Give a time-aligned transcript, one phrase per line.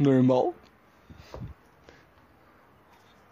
[0.00, 0.54] normal.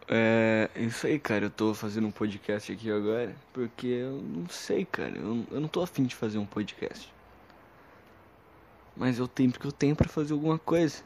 [0.07, 1.47] É isso aí, cara.
[1.47, 5.17] Eu tô fazendo um podcast aqui agora porque eu não sei, cara.
[5.17, 7.13] Eu, eu não tô afim de fazer um podcast.
[8.97, 11.03] Mas é o tempo que eu tenho pra fazer alguma coisa.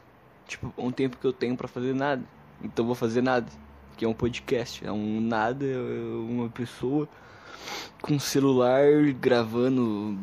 [0.47, 2.23] Tipo, um tempo que eu tenho pra fazer nada.
[2.61, 3.47] Então vou fazer nada.
[3.97, 4.85] Que é um podcast.
[4.85, 7.07] É um nada, é uma pessoa
[8.01, 8.83] com celular
[9.13, 10.17] gravando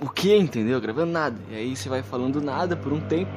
[0.00, 0.80] o que, entendeu?
[0.80, 1.40] Gravando nada.
[1.50, 3.30] E aí você vai falando nada por um tempo.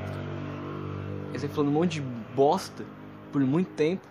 [1.43, 2.01] Aí você falando um monte de
[2.33, 2.85] bosta
[3.31, 4.07] por muito tempo.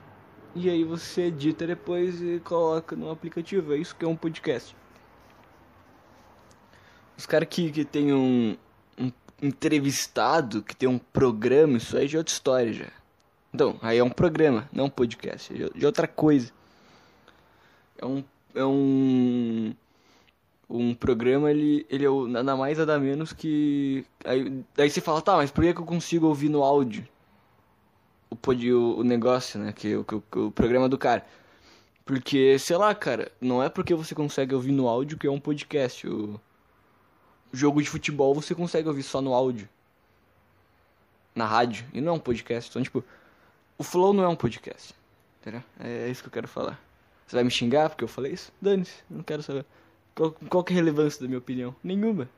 [0.54, 3.73] E aí você edita depois e coloca no aplicativo.
[3.73, 4.77] É isso que é um podcast.
[7.16, 8.54] Os caras que, que tem um,
[8.98, 12.88] um entrevistado, que tem um programa, isso aí é outra história já.
[13.54, 15.54] Então, aí é um programa, não um podcast.
[15.54, 16.52] É de outra coisa.
[17.96, 18.23] É um.
[18.54, 19.74] É um.
[20.68, 24.04] Um programa, ele, ele é o, nada mais, nada menos que.
[24.24, 27.06] Aí, daí você fala, tá, mas por que, que eu consigo ouvir no áudio?
[28.32, 29.72] O, o, negócio, né?
[29.72, 31.24] Que, o, que, o programa do cara.
[32.04, 35.40] Porque, sei lá, cara, não é porque você consegue ouvir no áudio que é um
[35.40, 36.09] podcast.
[36.09, 36.40] O
[37.52, 39.68] jogo de futebol você consegue ouvir só no áudio.
[41.34, 41.84] Na rádio.
[41.92, 42.70] E não é um podcast.
[42.70, 43.04] Então, tipo,
[43.79, 44.95] o Flow não é um podcast.
[45.40, 45.62] Entendeu?
[45.80, 46.80] É isso que eu quero falar.
[47.26, 48.52] Você vai me xingar porque eu falei isso?
[48.60, 49.64] Dane-se, não quero saber.
[50.14, 51.74] Qual, qual que é a relevância da minha opinião?
[51.82, 52.29] Nenhuma.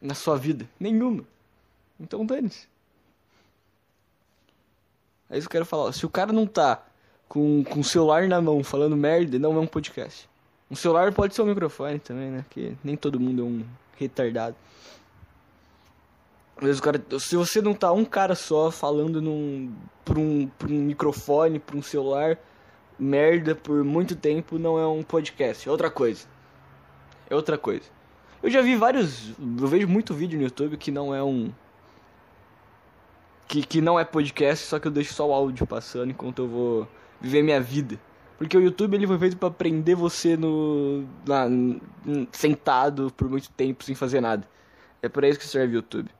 [0.00, 0.68] Na sua vida?
[0.78, 1.24] Nenhuma.
[1.98, 2.68] Então dane-se.
[5.30, 5.92] É isso que eu quero falar.
[5.92, 6.84] Se o cara não tá
[7.28, 10.28] com, com o celular na mão falando merda, não é um podcast.
[10.70, 12.44] Um celular pode ser um microfone também, né?
[12.50, 13.64] Que nem todo mundo é um
[13.96, 14.56] retardado.
[16.60, 20.70] Vezes o cara, se você não tá um cara só falando num, por, um, por
[20.70, 22.38] um microfone, por um celular,
[22.98, 25.68] merda por muito tempo, não é um podcast.
[25.68, 26.26] É outra coisa.
[27.28, 27.84] É outra coisa.
[28.42, 29.30] Eu já vi vários.
[29.38, 31.50] Eu vejo muito vídeo no YouTube que não é um.
[33.46, 36.48] Que, que não é podcast, só que eu deixo só o áudio passando enquanto eu
[36.48, 36.88] vou
[37.20, 37.98] viver minha vida.
[38.38, 41.04] Porque o YouTube ele foi feito para prender você no.
[41.26, 41.46] Na,
[42.32, 44.46] sentado por muito tempo sem fazer nada.
[45.00, 46.10] É para isso que serve o YouTube.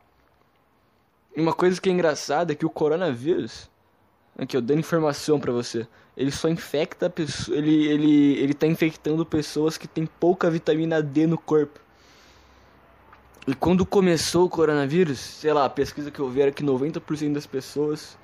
[1.36, 3.68] E uma coisa que é engraçada é que o coronavírus,
[4.38, 5.86] aqui eu dando informação para você,
[6.16, 7.12] ele só infecta
[7.48, 11.80] ele ele ele tá infectando pessoas que têm pouca vitamina D no corpo.
[13.46, 17.34] E quando começou o coronavírus, sei lá, a pesquisa que eu vi era que 90%
[17.34, 18.16] das pessoas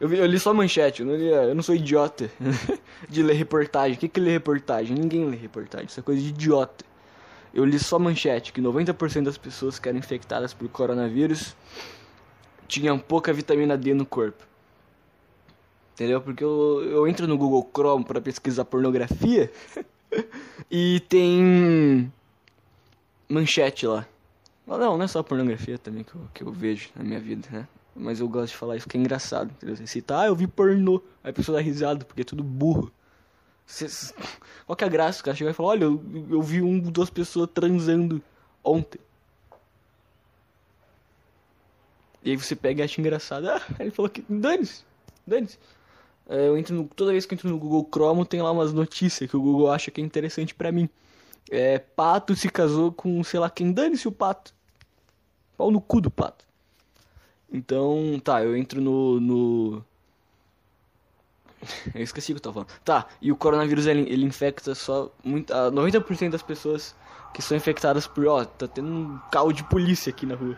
[0.00, 2.30] eu, vi, eu li só manchete, eu não, li, eu não sou idiota
[3.08, 3.96] de ler reportagem.
[3.96, 4.96] O que, que lê reportagem?
[4.96, 6.84] Ninguém lê reportagem, isso é coisa de idiota.
[7.52, 11.56] Eu li só manchete, que 90% das pessoas que eram infectadas por coronavírus
[12.68, 14.44] tinham pouca vitamina D no corpo.
[15.94, 16.20] Entendeu?
[16.20, 19.50] Porque eu, eu entro no Google Chrome para pesquisar pornografia
[20.70, 22.12] e tem
[23.28, 24.06] manchete lá.
[24.76, 27.66] Não, não é só pornografia também que eu, que eu vejo na minha vida, né?
[27.96, 29.50] Mas eu gosto de falar isso que é engraçado.
[29.50, 29.74] Entendeu?
[29.74, 31.02] Você cita, ah, eu vi pornô.
[31.24, 32.92] Aí a pessoa dá risada, porque é tudo burro.
[33.66, 33.86] Você...
[34.66, 35.20] Qual que é a graça?
[35.20, 38.22] O cara chega e fala, olha, eu, eu vi um, duas pessoas transando
[38.62, 39.00] ontem.
[42.22, 43.48] E aí você pega e acha engraçado.
[43.48, 44.22] Ah, ele falou que.
[44.28, 44.84] Dane-se,
[45.26, 45.58] dane-se.
[46.28, 48.70] É, eu entro no, toda vez que eu entro no Google Chrome tem lá umas
[48.72, 50.90] notícias que o Google acha que é interessante para mim.
[51.50, 53.72] É, pato se casou com sei lá quem.
[53.72, 54.57] Dane-se o pato.
[55.58, 56.44] Pau no cu do pato.
[57.52, 59.18] Então, tá, eu entro no.
[59.18, 59.84] no...
[61.92, 62.80] eu esqueci o que eu tava falando.
[62.84, 65.10] Tá, e o coronavírus ele, ele infecta só.
[65.24, 66.94] Muito, uh, 90% das pessoas
[67.34, 68.24] que são infectadas por.
[68.28, 70.56] Ó, tá tendo um carro de polícia aqui na rua.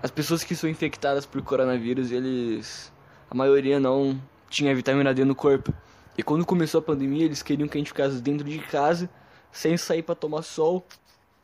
[0.00, 2.92] As pessoas que são infectadas por coronavírus, eles.
[3.28, 5.74] A maioria não tinha vitamina D no corpo.
[6.16, 9.08] E quando começou a pandemia, eles queriam que a gente ficasse dentro de casa,
[9.52, 10.84] sem sair para tomar sol.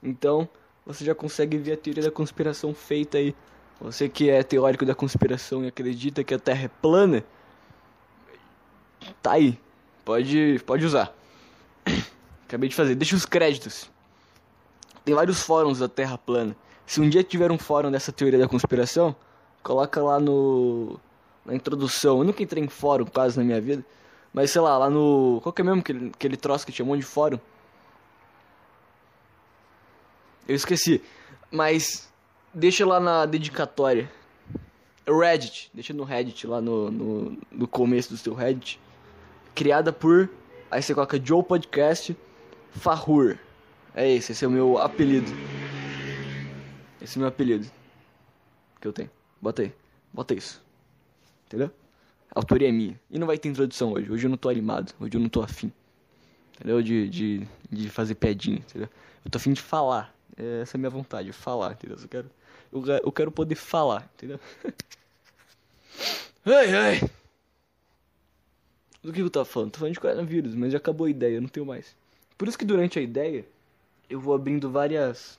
[0.03, 0.49] Então,
[0.87, 3.35] você já consegue ver a teoria da conspiração feita aí.
[3.81, 7.25] Você que é teórico da conspiração e acredita que a Terra é plana,
[9.21, 9.59] tá aí.
[10.05, 11.15] Pode, pode usar.
[12.47, 12.95] Acabei de fazer.
[12.95, 13.91] Deixa os créditos.
[15.05, 16.57] Tem vários fóruns da Terra plana.
[16.87, 19.15] Se um dia tiver um fórum dessa teoria da conspiração,
[19.63, 20.99] coloca lá no
[21.45, 22.19] na introdução.
[22.19, 23.85] Eu nunca entrei em fórum quase na minha vida.
[24.33, 25.41] Mas sei lá, lá no.
[25.43, 27.39] Qual que é mesmo que ele, que ele troço que tinha um monte de fórum?
[30.49, 31.03] Eu esqueci.
[31.51, 32.11] Mas
[32.53, 34.11] deixa lá na dedicatória.
[35.07, 35.71] Reddit.
[35.75, 38.81] Deixa no Reddit, lá no, no, no começo do seu Reddit.
[39.55, 40.31] Criada por.
[40.71, 42.17] Aí você coloca Joe Podcast
[42.71, 43.37] Fahur.
[43.95, 45.31] É esse, esse é o meu apelido.
[47.01, 47.71] Esse é o meu apelido.
[48.81, 49.11] Que eu tenho.
[49.41, 49.73] Bota aí.
[50.13, 50.63] Bota isso.
[51.47, 51.71] Entendeu?
[52.35, 52.99] A autoria é minha.
[53.11, 54.11] E não vai ter introdução hoje.
[54.11, 54.95] Hoje eu não tô animado.
[54.99, 55.71] Hoje eu não tô afim.
[56.55, 56.83] entendeu?
[56.83, 58.89] De, de, de fazer piadinha, entendeu?
[59.25, 60.15] Eu tô afim de falar.
[60.37, 61.99] Essa é a minha vontade, falar, entendeu?
[62.01, 62.31] Eu quero,
[62.73, 64.41] eu, eu quero poder falar, entendeu?
[66.47, 67.11] ai, ai.
[69.03, 69.73] Do que eu tava falando?
[69.73, 71.95] Tô falando de coronavírus, mas já acabou a ideia, não tenho mais.
[72.39, 73.45] Por isso que durante a ideia,
[74.09, 75.39] eu vou abrindo várias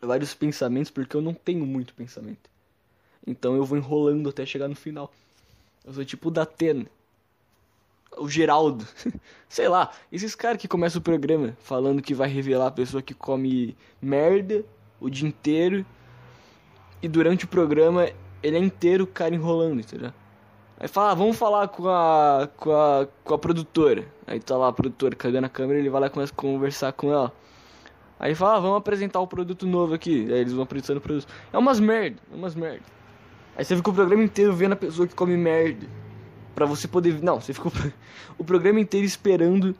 [0.00, 2.50] vários pensamentos, porque eu não tenho muito pensamento.
[3.26, 5.12] Então eu vou enrolando até chegar no final.
[5.84, 6.86] Eu sou tipo o Datena.
[8.16, 8.86] O Geraldo.
[9.48, 13.12] Sei lá, esses caras que começam o programa falando que vai revelar a pessoa que
[13.12, 14.64] come merda
[15.00, 15.84] o dia inteiro.
[17.02, 18.08] E durante o programa
[18.42, 20.12] ele é inteiro o cara enrolando, entendeu?
[20.78, 24.06] Aí fala, ah, vamos falar com a, com a com a produtora.
[24.26, 26.92] Aí tá lá a produtora cagando a câmera, ele vai lá e começa a conversar
[26.92, 27.32] com ela.
[28.18, 30.32] Aí fala, ah, vamos apresentar o produto novo aqui.
[30.32, 31.26] Aí eles vão apresentando o produto.
[31.52, 32.82] É umas merda, é umas merda.
[33.56, 35.86] Aí você fica o programa inteiro vendo a pessoa que come merda.
[36.54, 37.22] Pra você poder.
[37.22, 37.70] Não, você fica
[38.38, 39.74] o programa inteiro esperando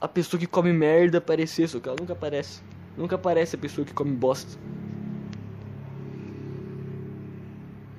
[0.00, 2.60] a pessoa que come merda aparecer, só que ela nunca aparece.
[2.96, 4.58] Nunca aparece a pessoa que come bosta.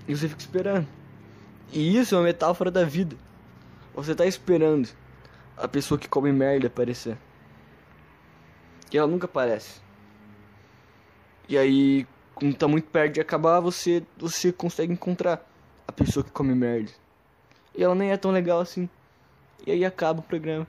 [0.07, 0.87] E você fica esperando.
[1.71, 3.15] E isso é uma metáfora da vida.
[3.93, 4.87] Você tá esperando
[5.57, 7.17] a pessoa que come merda aparecer.
[8.91, 9.81] E ela nunca aparece.
[11.49, 12.07] E aí,
[12.37, 15.43] quando tá muito perto de acabar, você, você consegue encontrar
[15.87, 16.91] a pessoa que come merda.
[17.75, 18.87] E ela nem é tão legal assim.
[19.65, 20.67] E aí acaba o programa.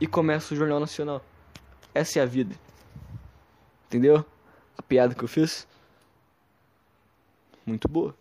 [0.00, 1.20] E começa o Jornal Nacional.
[1.92, 2.54] Essa é a vida.
[3.86, 4.24] Entendeu?
[4.78, 5.66] A piada que eu fiz?
[7.66, 8.14] Muito boa.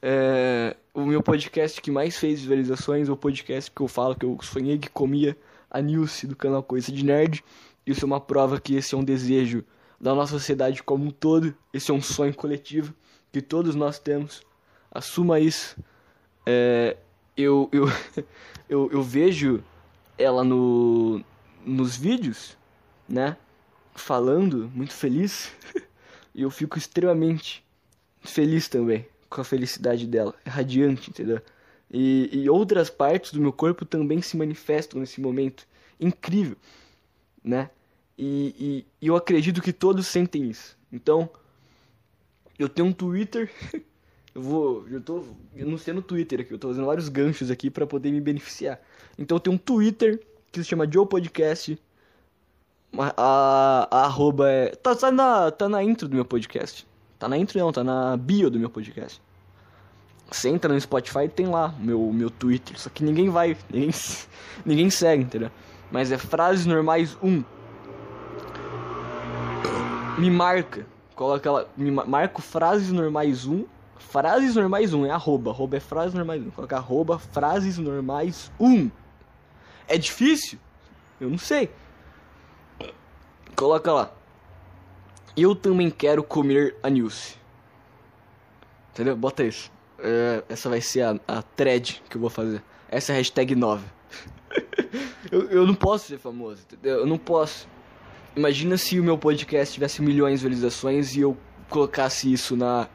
[0.00, 4.38] É, o meu podcast que mais fez visualizações o podcast que eu falo que eu
[4.42, 5.36] sonhei que comia
[5.68, 7.44] a Nilce do canal Coisa de Nerd.
[7.84, 9.64] Isso é uma prova que esse é um desejo
[10.00, 11.54] da nossa sociedade como um todo.
[11.72, 12.94] Esse é um sonho coletivo
[13.32, 14.42] que todos nós temos.
[14.90, 15.76] Assuma isso.
[16.46, 16.96] É,
[17.36, 17.86] eu, eu,
[18.68, 19.62] eu, eu vejo
[20.16, 21.24] ela no,
[21.64, 22.56] nos vídeos,
[23.08, 23.36] né?
[23.94, 25.52] Falando, muito feliz.
[26.34, 27.64] e eu fico extremamente
[28.20, 30.34] feliz também com a felicidade dela.
[30.44, 31.40] É radiante, entendeu?
[31.90, 35.66] E, e outras partes do meu corpo também se manifestam nesse momento.
[35.98, 36.56] Incrível,
[37.42, 37.70] né?
[38.18, 40.76] E, e, eu acredito que todos sentem isso.
[40.92, 41.30] Então,
[42.58, 43.50] eu tenho um Twitter.
[44.34, 44.88] eu vou.
[44.88, 45.24] Eu tô.
[45.78, 48.80] Sei no Twitter aqui, eu tô fazendo vários ganchos aqui para poder me beneficiar.
[49.16, 50.20] Então eu tenho um Twitter
[50.50, 51.78] que se chama Joe Podcast.
[52.98, 54.70] A, a, arroba é.
[54.70, 56.86] Tá, tá, na, tá na intro do meu podcast.
[57.18, 59.22] Tá na intro não, tá na bio do meu podcast.
[60.30, 62.78] Você entra no Spotify tem lá meu, meu Twitter.
[62.78, 63.90] Só que ninguém vai, ninguém,
[64.64, 65.50] ninguém segue, entendeu?
[65.90, 67.44] Mas é frases normais 1.
[70.18, 70.86] Me marca.
[71.14, 71.66] Coloca lá.
[71.76, 73.64] Me marco frases normais 1.
[73.96, 75.50] Frases normais 1 é arroba.
[75.50, 76.50] Arroba é frases normais 1.
[76.50, 78.90] Coloca arroba frases normais 1.
[79.86, 80.58] É difícil?
[81.20, 81.70] Eu não sei.
[83.56, 84.12] Coloca lá.
[85.36, 87.36] Eu também quero comer a Nilce.
[88.92, 89.16] Entendeu?
[89.16, 89.70] Bota isso.
[89.98, 92.62] É, essa vai ser a, a thread que eu vou fazer.
[92.88, 93.84] Essa é a hashtag 9.
[95.30, 96.98] eu, eu não posso ser famoso, entendeu?
[96.98, 97.68] Eu não posso.
[98.36, 101.36] Imagina se o meu podcast tivesse milhões de visualizações e eu
[101.68, 102.88] colocasse isso na.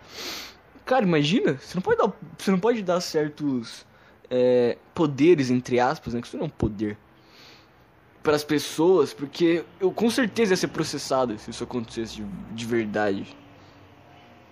[0.86, 3.86] Cara, imagina, você não pode dar, você não pode dar certos
[4.30, 6.22] é, poderes, entre aspas, né?
[6.22, 6.98] Que isso não é um poder.
[8.22, 12.66] Para as pessoas, porque eu com certeza ia ser processado se isso acontecesse de, de
[12.66, 13.36] verdade.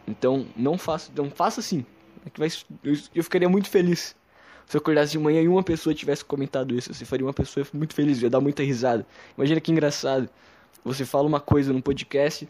[0.05, 1.85] Então, não faça, não faça assim.
[2.25, 2.49] É que vai,
[2.83, 4.15] eu, eu ficaria muito feliz
[4.71, 6.93] se eu acordasse de manhã e uma pessoa tivesse comentado isso.
[6.93, 9.05] Você faria uma pessoa muito feliz, ia dar muita risada.
[9.37, 10.29] Imagina que engraçado.
[10.83, 12.47] Você fala uma coisa no podcast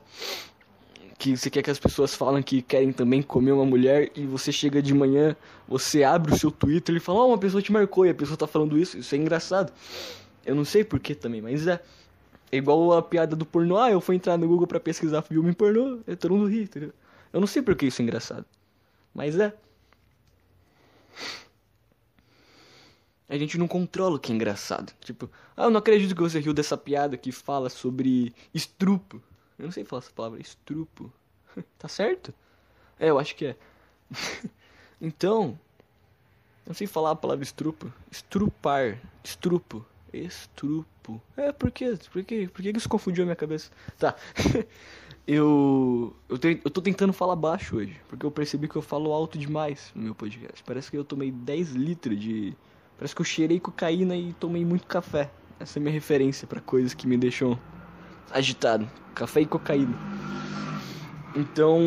[1.21, 4.51] que você quer que as pessoas falem que querem também comer uma mulher e você
[4.51, 5.35] chega de manhã,
[5.67, 8.13] você abre o seu Twitter e fala, ó, oh, uma pessoa te marcou e a
[8.15, 8.97] pessoa tá falando isso.
[8.97, 9.71] Isso é engraçado.
[10.43, 11.79] Eu não sei porquê também, mas é.
[12.51, 13.77] É igual a piada do pornô.
[13.77, 15.99] Ah, eu fui entrar no Google para pesquisar filme pornô.
[16.07, 16.91] E todo mundo ri, entendeu?
[17.31, 18.45] Eu não sei porque isso é engraçado.
[19.13, 19.53] Mas é.
[23.31, 24.91] A gente não controla o que é engraçado.
[24.99, 29.21] Tipo, ah, eu não acredito que você riu dessa piada que fala sobre estrupo.
[29.57, 31.09] Eu não sei falar essa palavra, estrupo.
[31.79, 32.33] tá certo?
[32.99, 33.55] É, eu acho que é.
[34.99, 35.57] então,
[36.65, 37.89] eu não sei falar a palavra estrupo.
[38.11, 41.21] Estrupar, estrupo, estrupo.
[41.37, 41.97] É, por quê?
[42.11, 42.49] Por quê?
[42.53, 43.71] Por que isso confundiu a minha cabeça?
[43.97, 44.13] Tá.
[45.25, 49.13] eu, eu, te, eu tô tentando falar baixo hoje, porque eu percebi que eu falo
[49.13, 50.61] alto demais no meu podcast.
[50.65, 52.53] Parece que eu tomei 10 litros de.
[53.01, 55.31] Parece que eu cheirei cocaína e tomei muito café.
[55.59, 57.59] Essa é minha referência para coisas que me deixam
[58.29, 58.87] agitado.
[59.15, 59.97] Café e cocaína.
[61.35, 61.79] Então.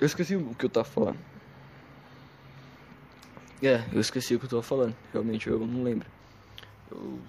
[0.00, 1.20] Eu esqueci o que eu tava falando.
[3.62, 4.96] É, eu esqueci o que eu tava falando.
[5.12, 6.08] Realmente, eu não lembro.
[6.90, 7.20] Eu...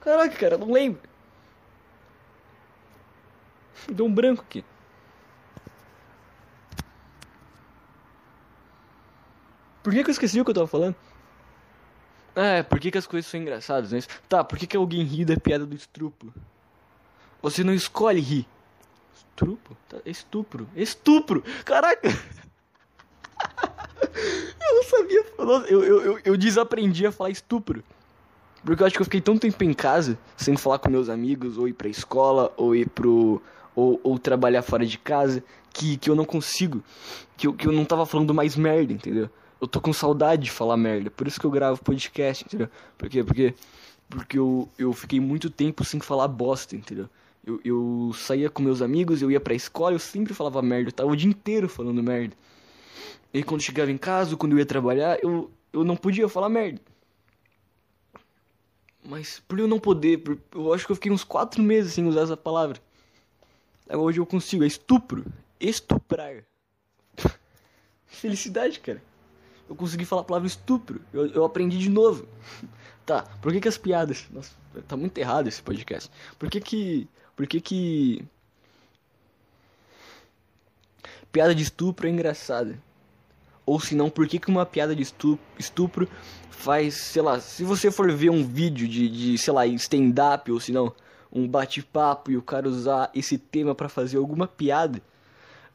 [0.00, 1.02] Caraca, cara, não lembro.
[3.92, 4.64] Deu um branco aqui.
[9.84, 10.96] Por que, que eu esqueci o que eu tava falando?
[12.34, 14.00] É, por que, que as coisas são engraçadas, né?
[14.26, 16.32] Tá, por que, que alguém ri da piada do estupro?
[17.42, 18.48] Você não escolhe rir.
[19.14, 19.76] Estupro?
[19.86, 20.66] Tá, estupro.
[20.74, 21.44] Estupro!
[21.66, 22.08] Caraca!
[24.08, 25.66] eu não sabia falar.
[25.66, 27.84] Eu, eu, eu, eu desaprendi a falar estupro.
[28.64, 31.58] Porque eu acho que eu fiquei tanto tempo em casa, sem falar com meus amigos,
[31.58, 33.42] ou ir pra escola, ou ir pro.
[33.76, 36.82] ou, ou trabalhar fora de casa, que, que eu não consigo.
[37.36, 39.28] Que que eu não tava falando mais merda, entendeu?
[39.60, 41.10] Eu tô com saudade de falar merda.
[41.10, 42.68] Por isso que eu gravo podcast, entendeu?
[42.98, 43.24] Por quê?
[43.24, 43.54] Porque,
[44.08, 47.08] porque eu, eu fiquei muito tempo sem falar bosta, entendeu?
[47.46, 50.88] Eu, eu saía com meus amigos, eu ia pra escola, eu sempre falava merda.
[50.88, 52.34] Eu tava o dia inteiro falando merda.
[53.32, 56.80] E quando chegava em casa, quando eu ia trabalhar, eu, eu não podia falar merda.
[59.04, 62.06] Mas por eu não poder, por, eu acho que eu fiquei uns quatro meses sem
[62.06, 62.80] usar essa palavra.
[63.86, 65.26] Agora hoje eu consigo, é estupro.
[65.60, 66.44] Estuprar.
[68.06, 69.02] Felicidade, cara.
[69.68, 71.00] Eu consegui falar a palavra estupro.
[71.12, 72.26] Eu, eu aprendi de novo.
[73.06, 74.24] Tá, por que que as piadas...
[74.30, 74.52] Nossa,
[74.88, 76.10] tá muito errado esse podcast.
[76.38, 77.06] Por que que...
[77.36, 78.24] Por que que...
[81.30, 82.82] Piada de estupro é engraçada.
[83.66, 86.08] Ou se não, por que que uma piada de estupro, estupro
[86.50, 90.58] faz, sei lá, se você for ver um vídeo de, de sei lá, stand-up, ou
[90.58, 90.90] se não,
[91.30, 95.02] um bate-papo e o cara usar esse tema para fazer alguma piada,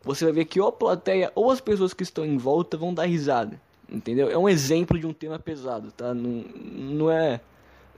[0.02, 2.94] você vai ver que ou a plateia ou as pessoas que estão em volta vão
[2.94, 3.60] dar risada.
[3.92, 4.30] Entendeu?
[4.30, 6.14] É um exemplo de um tema pesado, tá?
[6.14, 7.42] Não, não é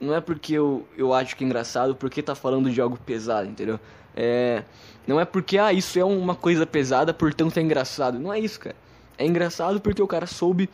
[0.02, 3.48] não é porque eu, eu acho que é engraçado porque tá falando de algo pesado,
[3.48, 3.80] entendeu?
[4.16, 4.64] É,
[5.08, 8.18] não é porque, ah, isso é uma coisa pesada, portanto é engraçado.
[8.20, 8.76] Não é isso, cara.
[9.16, 10.68] É engraçado porque o cara soube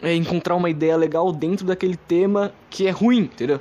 [0.00, 3.60] é, encontrar uma ideia legal dentro daquele tema que é ruim, entendeu?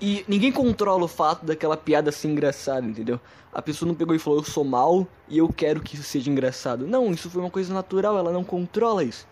[0.00, 3.18] E ninguém controla o fato daquela piada ser engraçada, entendeu?
[3.52, 6.30] A pessoa não pegou e falou, eu sou mal e eu quero que isso seja
[6.30, 6.86] engraçado.
[6.86, 9.26] Não, isso foi uma coisa natural, ela não controla isso.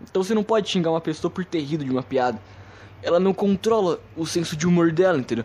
[0.00, 2.40] Então você não pode xingar uma pessoa por ter rido de uma piada.
[3.02, 5.44] Ela não controla o senso de humor dela, entendeu?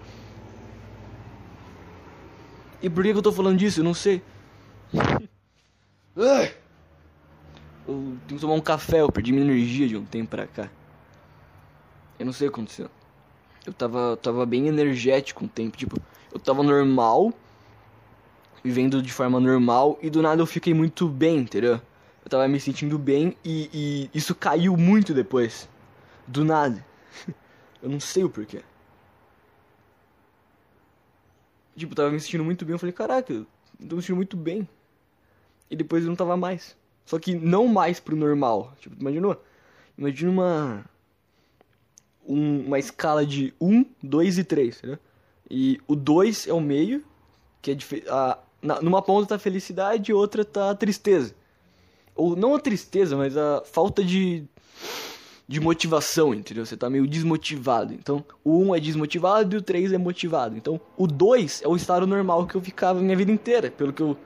[2.81, 3.81] E por que eu tô falando disso?
[3.81, 4.21] Eu não sei.
[7.87, 10.69] eu tenho que tomar um café, eu perdi minha energia de um tempo pra cá.
[12.17, 12.89] Eu não sei o que aconteceu.
[13.65, 15.97] Eu tava, tava bem energético um tempo, tipo,
[16.33, 17.33] eu tava normal,
[18.63, 21.79] vivendo de forma normal, e do nada eu fiquei muito bem, entendeu?
[22.23, 25.69] Eu tava me sentindo bem e, e isso caiu muito depois.
[26.27, 26.85] Do nada.
[27.81, 28.61] eu não sei o porquê.
[31.75, 33.45] Tipo, eu tava me sentindo muito bem, eu falei, caraca, eu
[33.87, 34.67] tô me sentindo muito bem.
[35.69, 36.77] E depois eu não tava mais.
[37.05, 38.73] Só que não mais pro normal.
[38.79, 39.43] Tipo, imaginou?
[39.97, 40.85] Imagina uma
[42.27, 44.99] um, uma escala de 1, 2 e 3, né?
[45.49, 47.03] E o 2 é o meio,
[47.61, 47.77] que é
[48.09, 51.35] a, na, numa ponta tá a felicidade e outra tá a tristeza.
[52.15, 54.45] Ou não a tristeza, mas a falta de
[55.47, 56.65] de motivação, entendeu?
[56.65, 57.93] Você tá meio desmotivado.
[57.93, 60.55] Então, o 1 é desmotivado e o 3 é motivado.
[60.57, 64.01] Então, o 2 é o estado normal que eu ficava minha vida inteira, pelo que
[64.01, 64.17] eu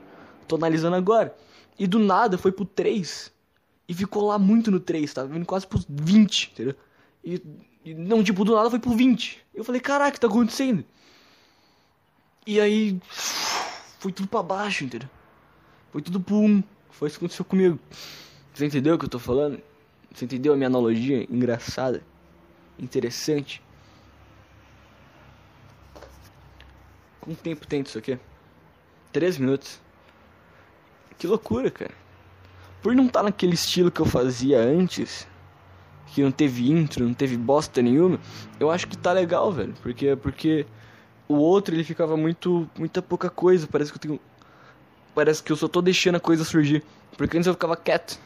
[0.48, 1.36] tô analisando agora.
[1.77, 3.32] E do nada foi pro 3
[3.89, 6.75] e ficou lá muito no 3, tá vindo quase pros 20, entendeu?
[7.24, 7.42] E
[7.88, 9.46] e não, tipo, do nada foi pro 20.
[9.56, 10.84] Eu falei, caraca, o que tá acontecendo?
[12.46, 13.00] E aí.
[14.00, 15.10] Foi tudo pra baixo, entendeu?
[15.89, 16.63] Foi tudo pro 1.
[16.91, 17.79] Foi isso que aconteceu comigo.
[18.53, 19.62] Você entendeu o que eu tô falando?
[20.13, 21.25] Você entendeu a minha analogia?
[21.29, 22.03] Engraçada.
[22.77, 23.63] Interessante.
[27.22, 28.20] Quanto tempo tem isso aqui?
[29.13, 29.79] Três minutos.
[31.17, 31.94] Que loucura, cara.
[32.82, 35.25] Por não estar tá naquele estilo que eu fazia antes
[36.07, 38.19] que não teve intro, não teve bosta nenhuma,
[38.59, 39.73] eu acho que tá legal, velho.
[39.81, 40.65] Porque, porque
[41.27, 43.67] o outro ele ficava muito, muita pouca coisa.
[43.67, 44.19] Parece que eu tenho.
[45.13, 46.83] Parece que eu só tô deixando a coisa surgir.
[47.17, 48.19] Porque antes eu ficava quieto.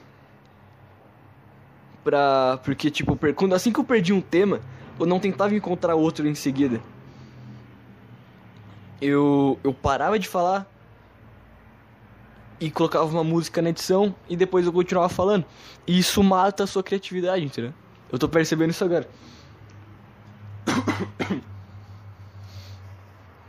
[2.04, 2.60] Pra.
[2.64, 4.60] Porque, tipo, quando, assim que eu perdi um tema,
[5.00, 6.82] eu não tentava encontrar outro em seguida.
[9.02, 10.70] Eu, eu parava de falar
[12.62, 15.44] e colocava uma música na edição e depois eu continuava falando.
[15.88, 17.74] E isso mata a sua criatividade, entendeu?
[18.12, 19.10] Eu tô percebendo isso agora.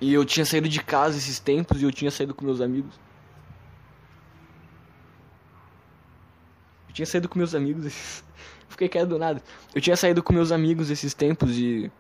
[0.00, 2.98] E eu tinha saído de casa esses tempos e eu tinha saído com meus amigos.
[6.88, 7.84] Eu tinha saído com meus amigos.
[7.84, 8.24] Esses...
[8.68, 9.42] Fiquei quieto do nada.
[9.74, 11.92] Eu tinha saído com meus amigos esses tempos e.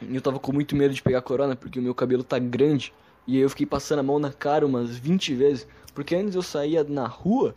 [0.00, 2.94] Eu tava com muito medo de pegar corona porque o meu cabelo tá grande.
[3.26, 5.66] E eu fiquei passando a mão na cara umas 20 vezes.
[5.94, 7.54] Porque antes eu saía na rua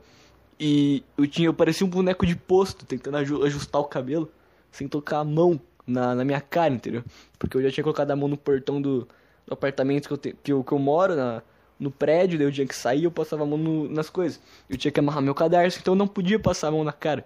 [0.60, 4.32] e eu tinha, eu parecia um boneco de posto, tentando ajustar o cabelo,
[4.72, 7.04] sem tocar a mão na, na minha cara, entendeu?
[7.38, 9.08] Porque eu já tinha colocado a mão no portão do,
[9.46, 11.42] do apartamento que eu, te, que eu, que eu moro, na,
[11.80, 14.40] no prédio, daí eu tinha que sair, eu passava a mão no, nas coisas.
[14.70, 17.26] Eu tinha que amarrar meu cadarço, então eu não podia passar a mão na cara.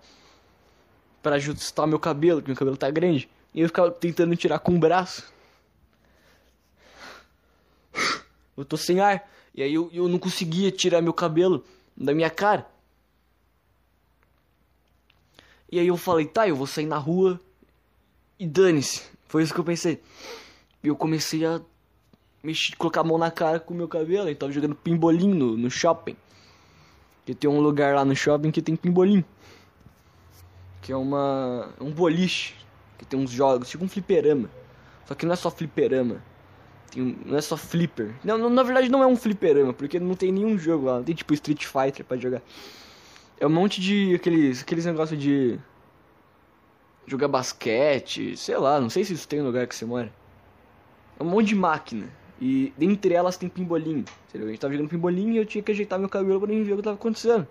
[1.21, 3.29] para ajustar meu cabelo, porque meu cabelo tá grande.
[3.53, 5.31] E eu ficava tentando tirar com o braço.
[8.59, 9.29] Eu tô sem ar.
[9.55, 11.63] E aí eu, eu não conseguia tirar meu cabelo
[11.95, 12.67] da minha cara.
[15.71, 17.39] E aí eu falei, tá, eu vou sair na rua
[18.37, 19.03] e dane-se.
[19.27, 20.01] Foi isso que eu pensei.
[20.83, 21.61] E eu comecei a
[22.43, 24.27] mexer, colocar a mão na cara com o meu cabelo.
[24.27, 26.17] Eu tava jogando pimbolim no, no shopping.
[27.25, 29.23] Que tem um lugar lá no shopping que tem pimbolim.
[30.81, 31.73] Que é uma.
[31.79, 32.55] um boliche.
[32.97, 34.49] Que tem uns jogos, tipo um fliperama.
[35.05, 36.21] Só que não é só fliperama.
[36.91, 38.13] Tem, não é só flipper.
[38.23, 40.97] Não, não, na verdade não é um fliperama, porque não tem nenhum jogo lá.
[40.97, 42.41] Não tem tipo Street Fighter pra jogar.
[43.39, 45.59] É um monte de aqueles, aqueles negócios de
[47.07, 50.13] jogar basquete, sei lá, não sei se isso tem no lugar que você mora.
[51.19, 52.07] É um monte de máquina.
[52.41, 54.05] E dentre elas tem pimbolim.
[54.29, 54.47] Entendeu?
[54.47, 56.73] A gente tava jogando pimbolim e eu tinha que ajeitar meu cabelo pra nem ver
[56.73, 57.47] o que tava acontecendo.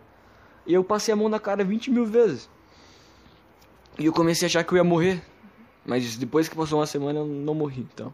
[0.66, 2.49] E eu passei a mão na cara 20 mil vezes.
[3.99, 5.23] E eu comecei a achar que eu ia morrer.
[5.85, 8.12] Mas depois que passou uma semana eu não morri, então.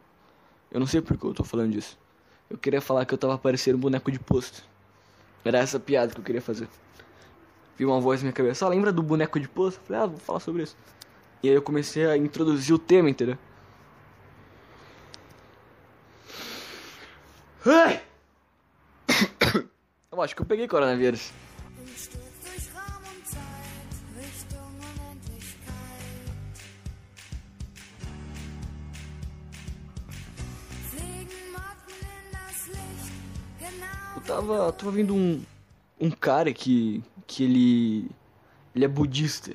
[0.75, 1.97] Eu não sei por que eu tô falando disso.
[2.51, 4.65] Eu queria falar que eu tava parecendo um boneco de posto.
[5.45, 6.69] Era essa piada que eu queria fazer.
[7.79, 9.81] Vi uma voz na minha cabeça, ah, lembra do boneco de posto?
[9.87, 10.77] Falei, ah, vou falar sobre isso.
[11.45, 13.39] E aí eu comecei a introduzir o tema, entendeu?
[20.11, 21.33] Eu acho que eu peguei coronavírus.
[34.15, 35.43] Eu tava, tava vendo um,
[36.01, 38.11] um cara que, que ele,
[38.75, 39.55] ele é budista.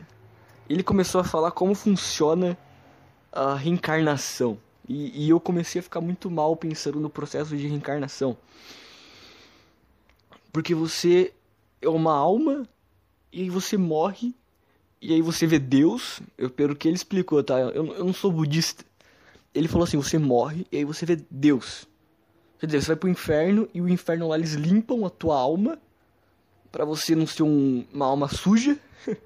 [0.69, 2.57] Ele começou a falar como funciona
[3.31, 4.57] a reencarnação.
[4.87, 8.35] E, e eu comecei a ficar muito mal pensando no processo de reencarnação.
[10.51, 11.33] Porque você
[11.81, 12.67] é uma alma
[13.31, 14.33] e você morre
[15.01, 16.21] e aí você vê Deus.
[16.37, 17.59] Eu, pelo que ele explicou, tá?
[17.59, 18.83] Eu, eu não sou budista.
[19.53, 21.87] Ele falou assim: você morre e aí você vê Deus.
[22.59, 25.79] Quer dizer, você vai pro inferno e o inferno lá eles limpam a tua alma
[26.71, 28.77] para você não ser um, uma alma suja.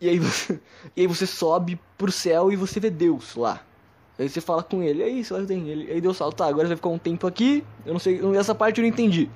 [0.00, 0.60] e, aí você,
[0.94, 3.62] e aí você sobe pro céu e você vê Deus lá.
[4.18, 6.76] Aí você fala com ele, é isso, ele, aí Deus fala, tá, agora você vai
[6.76, 9.28] ficar um tempo aqui, eu não sei, essa parte eu não entendi.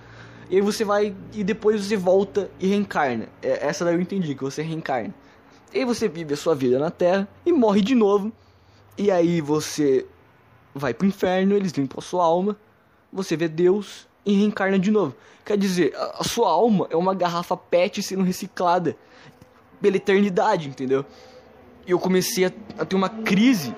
[0.49, 3.29] E aí você vai, e depois você volta e reencarna.
[3.43, 5.15] É, essa daí eu entendi, que você reencarna.
[5.73, 8.33] E aí você vive a sua vida na Terra e morre de novo.
[8.97, 10.07] E aí você
[10.75, 12.57] vai pro inferno, eles limpam a sua alma,
[13.13, 15.15] você vê Deus e reencarna de novo.
[15.45, 18.97] Quer dizer, a, sua alma é uma garrafa PET sendo reciclada
[19.81, 21.05] pela eternidade, entendeu?
[21.87, 23.75] E eu comecei a, a ter uma crise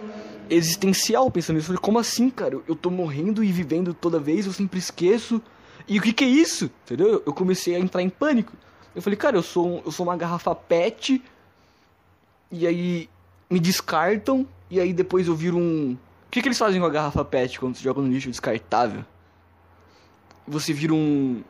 [0.51, 1.67] existencial pensando nisso.
[1.67, 2.61] Eu falei, como assim, cara?
[2.67, 5.41] Eu tô morrendo e vivendo toda vez, eu sempre esqueço.
[5.89, 6.71] E o que que é isso?
[6.85, 7.23] Entendeu?
[7.25, 8.53] Eu comecei a entrar em pânico.
[8.95, 11.23] Eu falei, cara, eu sou, um, eu sou uma garrafa PET.
[12.51, 13.09] E aí
[13.49, 14.47] me descartam.
[14.71, 15.93] E aí depois eu viro um.
[16.27, 19.05] O que, que eles fazem com a garrafa PET quando você joga no lixo descartável?
[20.47, 21.43] Você vira um.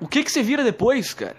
[0.00, 1.36] O que que você vira depois, cara?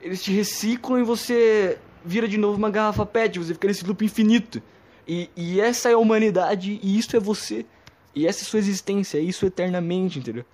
[0.00, 4.04] Eles te reciclam e você vira de novo uma garrafa PET, você fica nesse loop
[4.04, 4.62] infinito.
[5.06, 7.66] E, e essa é a humanidade, e isso é você.
[8.14, 10.44] E essa é sua existência, é isso eternamente, entendeu?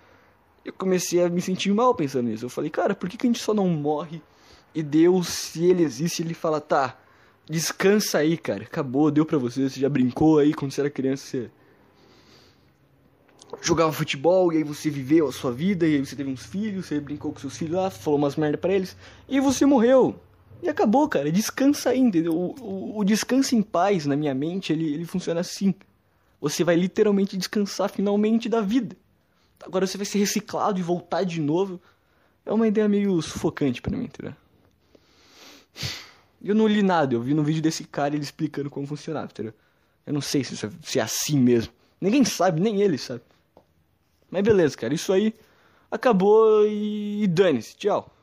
[0.64, 2.44] Eu comecei a me sentir mal pensando nisso.
[2.44, 4.20] Eu falei, cara, por que, que a gente só não morre?
[4.74, 6.98] E Deus, se ele existe, ele fala, tá,
[7.48, 8.64] descansa aí, cara.
[8.64, 9.68] Acabou, deu pra você.
[9.68, 11.50] Você já brincou aí quando você era criança, você
[13.60, 16.86] jogava futebol e aí você viveu a sua vida, e aí você teve uns filhos,
[16.86, 18.96] você brincou com seus filhos lá, falou umas merda pra eles,
[19.28, 20.18] e você morreu.
[20.62, 21.30] E acabou, cara.
[21.30, 22.34] Descansa aí, entendeu?
[22.34, 25.74] O, o, o, descanso em paz na minha mente, ele, ele funciona assim.
[26.40, 28.96] Você vai literalmente descansar finalmente da vida.
[29.60, 31.80] Agora você vai ser reciclado e voltar de novo.
[32.44, 34.34] É uma ideia meio sufocante para mim, entendeu?
[36.42, 39.52] Eu não li nada, eu vi no vídeo desse cara ele explicando como funcionava, entendeu?
[40.06, 41.72] Eu não sei se, é, se é assim mesmo.
[42.00, 43.22] Ninguém sabe, nem ele sabe.
[44.30, 45.34] Mas beleza, cara, isso aí
[45.90, 47.76] acabou e dane-se.
[47.76, 48.15] Tchau.